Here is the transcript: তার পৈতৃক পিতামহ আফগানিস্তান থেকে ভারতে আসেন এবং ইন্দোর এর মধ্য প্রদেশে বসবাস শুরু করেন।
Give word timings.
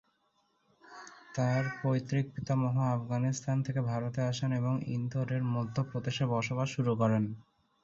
তার 1.35 1.63
পৈতৃক 1.79 2.25
পিতামহ 2.35 2.75
আফগানিস্তান 2.91 3.57
থেকে 3.65 3.81
ভারতে 3.89 4.19
আসেন 4.31 4.49
এবং 4.53 4.73
ইন্দোর 4.89 5.27
এর 5.33 5.43
মধ্য 5.55 5.75
প্রদেশে 5.91 6.23
বসবাস 6.33 6.67
শুরু 6.75 6.91
করেন। 6.95 7.23